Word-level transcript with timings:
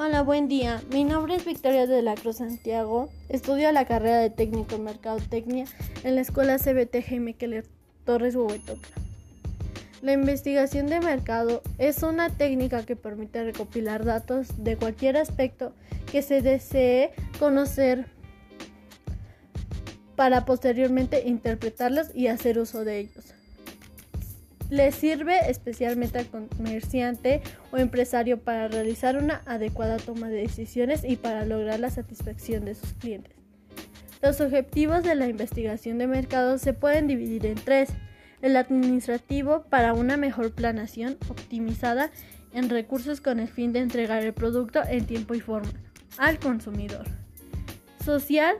Hola, 0.00 0.22
buen 0.22 0.46
día. 0.46 0.80
Mi 0.92 1.02
nombre 1.02 1.34
es 1.34 1.44
Victoria 1.44 1.88
de 1.88 2.02
la 2.02 2.14
Cruz 2.14 2.36
Santiago. 2.36 3.08
Estudio 3.28 3.72
la 3.72 3.84
carrera 3.84 4.20
de 4.20 4.30
técnico 4.30 4.76
en 4.76 4.84
mercadotecnia 4.84 5.64
en 6.04 6.14
la 6.14 6.20
escuela 6.20 6.56
CBT 6.56 7.04
Jaime 7.04 7.34
Keller 7.34 7.66
Torres 8.04 8.36
Huehuetoca. 8.36 8.90
La 10.00 10.12
investigación 10.12 10.86
de 10.86 11.00
mercado 11.00 11.62
es 11.78 12.04
una 12.04 12.30
técnica 12.30 12.86
que 12.86 12.94
permite 12.94 13.42
recopilar 13.42 14.04
datos 14.04 14.62
de 14.62 14.76
cualquier 14.76 15.16
aspecto 15.16 15.72
que 16.12 16.22
se 16.22 16.42
desee 16.42 17.10
conocer 17.40 18.06
para 20.14 20.44
posteriormente 20.44 21.26
interpretarlos 21.26 22.14
y 22.14 22.28
hacer 22.28 22.60
uso 22.60 22.84
de 22.84 23.00
ellos. 23.00 23.34
Le 24.70 24.92
sirve 24.92 25.50
especialmente 25.50 26.18
al 26.18 26.26
comerciante 26.26 27.40
o 27.72 27.78
empresario 27.78 28.38
para 28.38 28.68
realizar 28.68 29.16
una 29.16 29.42
adecuada 29.46 29.96
toma 29.96 30.28
de 30.28 30.42
decisiones 30.42 31.04
y 31.04 31.16
para 31.16 31.46
lograr 31.46 31.80
la 31.80 31.90
satisfacción 31.90 32.66
de 32.66 32.74
sus 32.74 32.92
clientes. 32.92 33.34
Los 34.20 34.40
objetivos 34.40 35.04
de 35.04 35.14
la 35.14 35.28
investigación 35.28 35.98
de 35.98 36.06
mercado 36.06 36.58
se 36.58 36.72
pueden 36.72 37.06
dividir 37.06 37.46
en 37.46 37.54
tres. 37.54 37.90
El 38.42 38.56
administrativo 38.56 39.64
para 39.70 39.94
una 39.94 40.16
mejor 40.16 40.52
planación 40.52 41.16
optimizada 41.28 42.10
en 42.52 42.68
recursos 42.68 43.20
con 43.20 43.40
el 43.40 43.48
fin 43.48 43.72
de 43.72 43.80
entregar 43.80 44.22
el 44.24 44.32
producto 44.32 44.80
en 44.86 45.06
tiempo 45.06 45.34
y 45.34 45.40
forma 45.40 45.72
al 46.18 46.38
consumidor. 46.38 47.06
Social, 48.04 48.56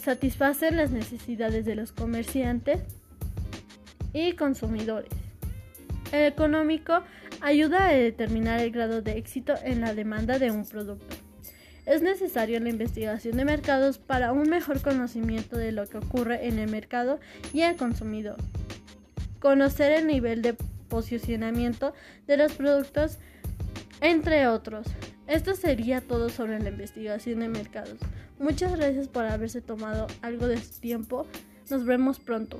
satisfacer 0.00 0.72
las 0.74 0.90
necesidades 0.90 1.64
de 1.64 1.74
los 1.74 1.92
comerciantes 1.92 2.80
y 4.12 4.32
consumidores. 4.32 5.27
El 6.12 6.24
económico 6.24 7.02
ayuda 7.40 7.88
a 7.88 7.92
determinar 7.92 8.60
el 8.60 8.70
grado 8.70 9.02
de 9.02 9.18
éxito 9.18 9.54
en 9.62 9.80
la 9.80 9.94
demanda 9.94 10.38
de 10.38 10.50
un 10.50 10.64
producto. 10.64 11.16
Es 11.84 12.02
necesario 12.02 12.60
la 12.60 12.68
investigación 12.68 13.36
de 13.36 13.44
mercados 13.44 13.98
para 13.98 14.32
un 14.32 14.48
mejor 14.48 14.80
conocimiento 14.80 15.56
de 15.56 15.72
lo 15.72 15.86
que 15.86 15.98
ocurre 15.98 16.46
en 16.46 16.58
el 16.58 16.70
mercado 16.70 17.18
y 17.52 17.62
el 17.62 17.76
consumidor. 17.76 18.36
Conocer 19.40 19.92
el 19.92 20.06
nivel 20.06 20.42
de 20.42 20.54
posicionamiento 20.88 21.94
de 22.26 22.36
los 22.36 22.52
productos, 22.52 23.18
entre 24.00 24.48
otros. 24.48 24.86
Esto 25.26 25.54
sería 25.54 26.00
todo 26.00 26.30
sobre 26.30 26.58
la 26.58 26.70
investigación 26.70 27.40
de 27.40 27.48
mercados. 27.48 27.98
Muchas 28.38 28.74
gracias 28.74 29.08
por 29.08 29.26
haberse 29.26 29.60
tomado 29.60 30.06
algo 30.22 30.46
de 30.46 30.58
su 30.58 30.80
tiempo. 30.80 31.26
Nos 31.70 31.84
vemos 31.84 32.18
pronto. 32.18 32.58